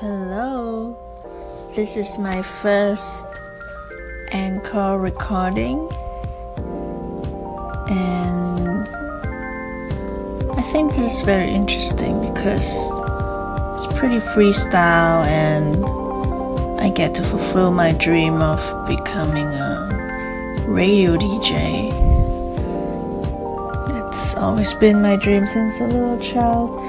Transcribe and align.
Hello, 0.00 0.96
this 1.76 1.96
is 1.96 2.18
my 2.18 2.42
first 2.42 3.28
Anchor 4.32 4.98
recording, 4.98 5.88
and 7.88 8.88
I 10.50 10.62
think 10.72 10.96
this 10.96 11.14
is 11.14 11.20
very 11.20 11.48
interesting 11.48 12.20
because 12.20 12.90
it's 13.74 13.86
pretty 13.96 14.18
freestyle, 14.18 15.24
and 15.26 15.84
I 16.80 16.88
get 16.88 17.14
to 17.14 17.22
fulfill 17.22 17.70
my 17.70 17.92
dream 17.92 18.42
of 18.42 18.58
becoming 18.88 19.46
a 19.46 20.64
radio 20.66 21.16
DJ. 21.16 21.92
It's 24.08 24.34
always 24.34 24.72
been 24.74 25.00
my 25.00 25.14
dream 25.14 25.46
since 25.46 25.78
a 25.78 25.86
little 25.86 26.18
child 26.18 26.80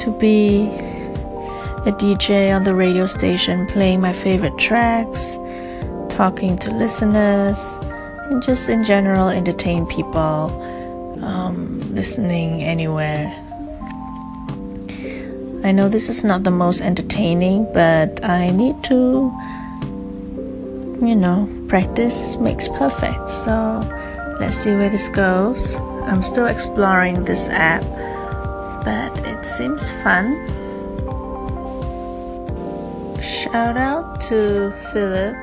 to 0.00 0.10
be 0.10 0.91
a 1.84 1.90
DJ 1.90 2.54
on 2.54 2.62
the 2.62 2.74
radio 2.74 3.06
station 3.06 3.66
playing 3.66 4.00
my 4.00 4.12
favorite 4.12 4.56
tracks, 4.56 5.36
talking 6.08 6.56
to 6.58 6.70
listeners, 6.70 7.78
and 8.30 8.40
just 8.40 8.68
in 8.68 8.84
general 8.84 9.28
entertain 9.28 9.84
people 9.86 10.48
um, 11.24 11.80
listening 11.92 12.62
anywhere. 12.62 13.26
I 15.64 15.72
know 15.72 15.88
this 15.88 16.08
is 16.08 16.22
not 16.22 16.44
the 16.44 16.52
most 16.52 16.80
entertaining, 16.80 17.64
but 17.72 18.24
I 18.24 18.50
need 18.50 18.80
to, 18.84 19.32
you 21.04 21.16
know, 21.16 21.48
practice 21.66 22.36
makes 22.36 22.68
perfect. 22.68 23.28
So 23.28 23.80
let's 24.38 24.54
see 24.54 24.70
where 24.70 24.90
this 24.90 25.08
goes. 25.08 25.74
I'm 26.06 26.22
still 26.22 26.46
exploring 26.46 27.24
this 27.24 27.48
app, 27.48 27.82
but 28.84 29.18
it 29.26 29.44
seems 29.44 29.90
fun. 30.04 30.36
Shout 33.22 33.76
out 33.76 34.20
to 34.22 34.72
Philip 34.92 35.36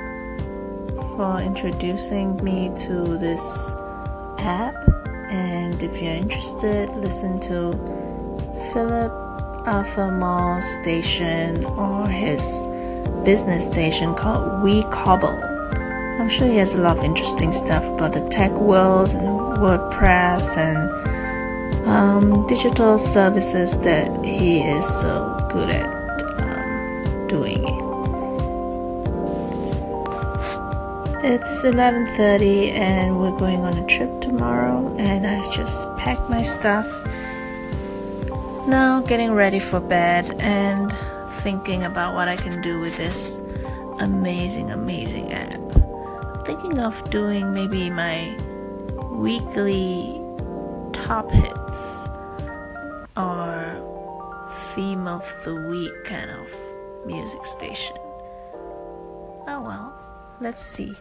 for 1.15 1.39
introducing 1.39 2.35
me 2.43 2.69
to 2.79 3.17
this 3.17 3.73
app. 4.37 4.75
And 5.29 5.81
if 5.81 6.01
you're 6.01 6.11
interested, 6.11 6.89
listen 6.97 7.39
to 7.41 7.71
Philip 8.73 9.13
Alpha 9.65 10.11
Mall 10.11 10.61
station 10.61 11.63
or 11.65 12.05
his 12.05 12.67
business 13.23 13.65
station 13.65 14.13
called 14.13 14.61
We 14.61 14.83
Cobble. 14.91 15.39
I'm 16.19 16.27
sure 16.27 16.47
he 16.47 16.57
has 16.57 16.75
a 16.75 16.81
lot 16.81 16.97
of 16.97 17.05
interesting 17.05 17.53
stuff 17.53 17.85
about 17.85 18.11
the 18.11 18.27
tech 18.27 18.51
world 18.51 19.11
and 19.11 19.39
WordPress 19.57 20.57
and 20.57 21.87
um, 21.87 22.45
digital 22.47 22.97
services 22.97 23.79
that 23.79 24.25
he 24.25 24.59
is 24.59 24.85
so 24.85 25.47
good 25.49 25.69
at 25.69 25.99
um, 26.41 27.27
doing 27.27 27.58
It's 31.21 31.65
11:30 31.65 32.71
and 32.71 33.19
we're 33.19 33.37
going 33.37 33.59
on 33.65 33.77
a 33.77 33.85
trip 33.87 34.21
tomorrow 34.21 34.95
and 34.97 35.27
I 35.27 35.51
just 35.51 35.93
packed 35.97 36.29
my 36.29 36.41
stuff. 36.41 36.87
Now 38.65 39.01
getting 39.05 39.33
ready 39.33 39.59
for 39.59 39.81
bed 39.81 40.33
and 40.39 40.95
thinking 41.43 41.83
about 41.83 42.15
what 42.15 42.29
I 42.29 42.37
can 42.37 42.61
do 42.61 42.79
with 42.79 42.95
this 42.95 43.37
amazing 43.99 44.71
amazing 44.71 45.33
app. 45.33 45.59
I'm 45.75 46.45
thinking 46.45 46.79
of 46.79 46.95
doing 47.09 47.53
maybe 47.53 47.89
my 47.89 48.33
weekly 49.11 50.23
top 50.93 51.29
hits 51.31 52.07
or 53.17 53.75
theme 54.73 55.05
of 55.05 55.27
the 55.43 55.55
week 55.67 55.91
kind 56.05 56.31
of 56.31 56.47
music 57.05 57.45
station. 57.45 57.97
Oh 59.51 59.59
well, 59.67 59.93
let's 60.41 60.61
see. 60.61 60.95